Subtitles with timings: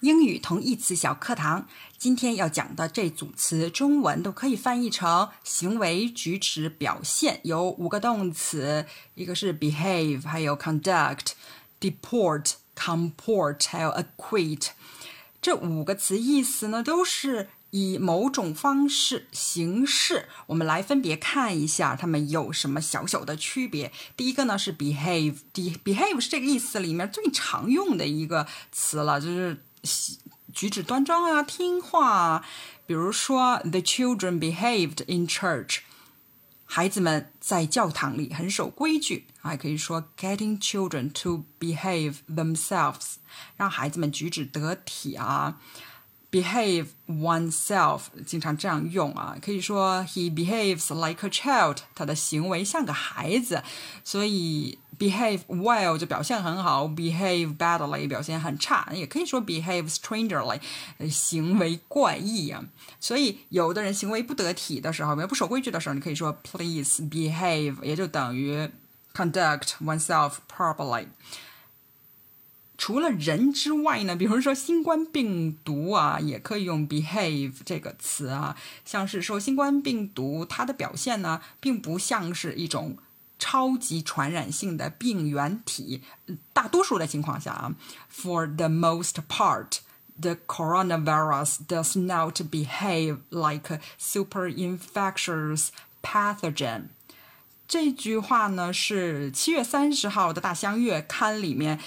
[0.00, 1.66] 英语同义词小课堂，
[1.96, 11.32] 今天要讲的这组词，中文都可以翻译成行为举止表现，有五个动词，一个是 behave，还有 conduct、
[11.80, 14.68] deport、comport，还有 acquit。
[15.42, 20.28] 这五个词意思呢，都是以某种方式、形式。
[20.46, 23.90] 我们来分别看一下它们有什么小小的区别。
[24.16, 29.64] 第一个呢是 behave，behave 是这个意思里面最常用的一个词了，就是。
[30.52, 32.08] 举止端庄啊，听话。
[32.10, 32.44] 啊
[32.86, 35.80] 比如说，The children behaved in church，
[36.64, 39.26] 孩子们在教堂里很守规矩。
[39.42, 43.16] 还可以说，getting children to behave themselves，
[43.58, 45.58] 让孩子们举止得体啊。
[46.31, 53.61] behave oneself 经常这样用啊，可以说 he behaves like a child，他的行为像个孩子。
[54.03, 60.59] 所以 behave well 就表现很好，behave badly 表现很差，也可以说 behave strangely，
[61.09, 62.63] 行为怪异啊。
[62.99, 68.67] 所以有的人行为不得体的时候，不守规矩的时候，你可以说 please behave，也就等于
[69.13, 71.05] conduct oneself properly。
[72.78, 78.56] 除了人之外呢，比如说新冠病毒啊，也可以用 behave 这个词啊。
[78.84, 82.96] 像是说新冠病毒，它的表现呢，并不像是一种
[83.36, 86.02] 超级传染性的病原体。
[86.52, 87.74] 大多数的情况下啊
[88.14, 95.70] ，for the most part，the coronavirus does not behave like super infectious
[96.00, 96.84] pathogen。
[97.66, 101.80] 这句话呢，是七月三十号的《大相月刊》里面。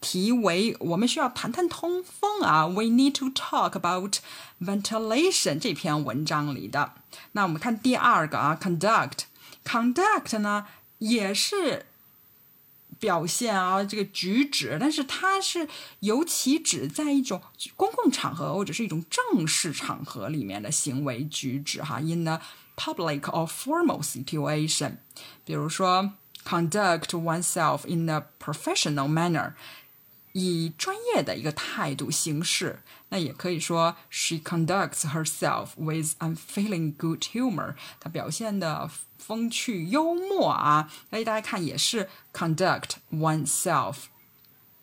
[0.00, 4.18] 题为“我们需要谈谈通风啊 ”，We need to talk about
[4.60, 6.92] ventilation 这篇文章里的。
[7.32, 10.66] 那我们看第二个啊，conduct，conduct 呢
[10.98, 11.86] 也是
[12.98, 15.68] 表现啊这个举止，但是它是
[16.00, 17.40] 尤其指在一种
[17.74, 22.40] 公共场合或者是一种正式场合里面的行为举止哈，in a
[22.76, 24.96] public or formal situation，
[25.44, 26.12] 比如说。
[26.46, 29.54] conduct oneself in a professional manner，
[30.32, 32.82] 以专业的一个态度行事。
[33.08, 37.74] 那也可以说，she conducts herself with unfailing good humor。
[38.00, 40.90] 她表现的风趣幽默啊。
[41.10, 43.96] 所大家看也是 conduct oneself。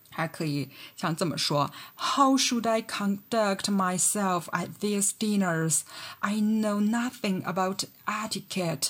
[0.10, 5.82] 还可以像这么说：How should I conduct myself at these dinners?
[6.20, 8.90] I know nothing about etiquette.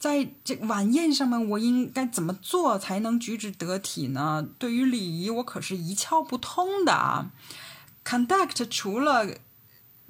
[0.00, 4.48] 在这晚宴上面，我应该怎么做才能举止得体呢？
[4.58, 7.30] 对于礼仪，我可是一窍不通的啊。
[8.02, 9.26] Conduct 除了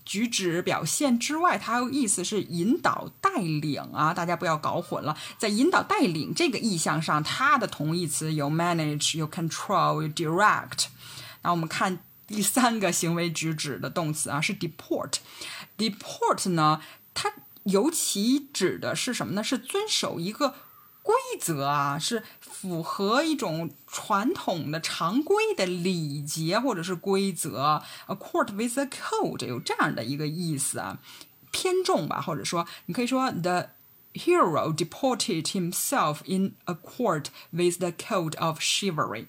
[0.05, 5.19] 举止表现之外，它还有意思是引导带领啊，大家不要搞混了。
[5.39, 10.87] 在引导带领这个意象上，它的同义词有 manage、有 control、有 direct。
[11.43, 15.15] 那我们看第三个行为举止的动词啊，是 deport。
[15.77, 16.81] deport 呢，
[17.13, 17.33] 它。
[17.71, 19.43] 尤其指的是什么呢？
[19.43, 20.55] 是遵守一个
[21.03, 27.83] 规则啊，是符合一种传统的常规的礼节或者是规则。
[28.07, 30.99] A court with a code 有这样的一个意思啊，
[31.51, 33.71] 偏重吧，或者说你可以说 the
[34.13, 39.27] hero deported himself in a court with the code of chivalry。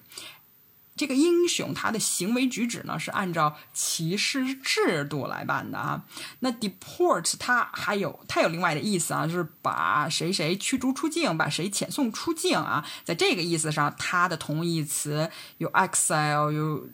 [1.02, 6.04] 这个英雄他的行为举止呢是按照骑士制度来办的啊。
[6.38, 12.86] 那 deport 它还有它有另外的意思啊，就是把谁谁驱逐出境，把谁遣送出境啊。
[13.04, 16.88] 在这个意思上，它的同义词有 exile，有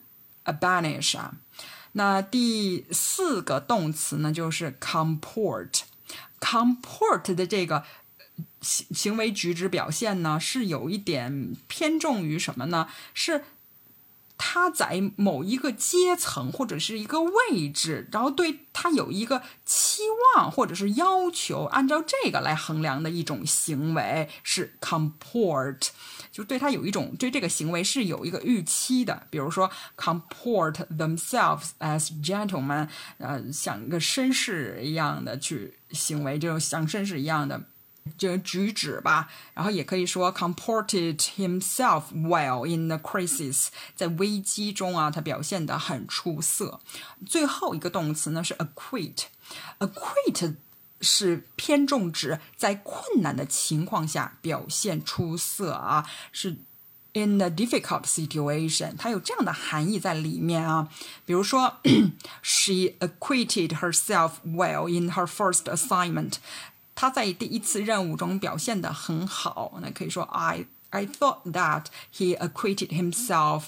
[0.58, 1.34] banish 啊。
[1.92, 5.82] 那第四个动词呢，就是 comport。
[6.40, 7.84] comport 的这个
[8.62, 12.88] 行行为举止表现呢，是有一点偏重于什么呢？
[13.12, 13.44] 是
[14.50, 20.00] 他在某一个阶层或者是一个位置，然后对他有一个期
[20.34, 25.88] 望或者是要求，按照这个来衡量的一种行为是 comport，
[26.32, 29.26] 就对他有一种对这个行为是有一个预期的。
[29.28, 32.88] 比如说 comport themselves as gentlemen，
[33.18, 37.60] 呃，像一个绅士一样的去行为，这种像绅士一样的。
[38.16, 46.80] 这举止吧，然后也可以说 comported himself well in the crisis，在危机中啊，他表现得很出色。
[47.26, 50.54] 最后一个动词呢是 acquit，acquit
[51.00, 56.56] 是偏重指在困难的情况下表现出色啊，是
[57.12, 60.88] in a difficult situation，它有这样的含义在里面啊。
[61.24, 61.78] 比如说
[62.42, 66.34] ，she acquitted herself well in her first assignment。
[67.00, 73.66] 他在第一次任务中表现得很好，那可以说 I I thought that he acquitted himself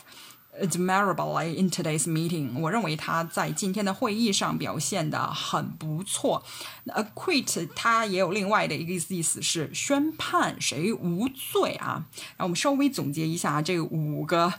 [0.61, 2.59] admirably in today's meeting。
[2.59, 6.43] 我认为他在今天的会议上表现的很不错。
[6.87, 12.06] acquit 它也有另外的一个意思是宣判谁无罪啊。
[12.37, 14.53] 然后我们稍微总结一下这五个。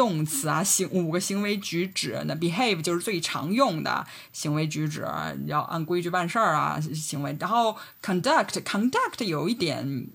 [0.00, 5.06] 动词啊，行五个行为举止，那 behave 就是最常用的行为举止，
[5.44, 7.36] 要按规矩办事儿啊，行为。
[7.38, 10.08] 然后 conduct，conduct 有一点，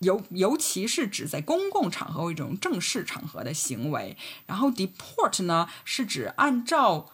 [0.00, 4.18] 尤尤其是指在公共场合一种正式场合的行为。
[4.46, 7.10] 然后 deport 呢，是指按照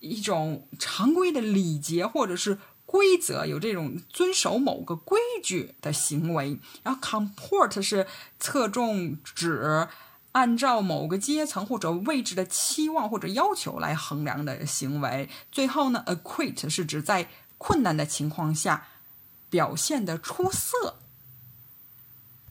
[0.00, 6.58] 一种常规的礼节或者是规则，有这种遵守某个规矩的行为。
[6.82, 8.08] 然后 comport 是
[8.40, 9.86] 侧重指。
[10.34, 15.28] 按照某个阶层或者位置的期望或者要求来衡量的行为。
[15.50, 17.28] 最后呢，acquit 是指在
[17.58, 18.88] 困难的情况下
[19.48, 20.96] 表现的出色。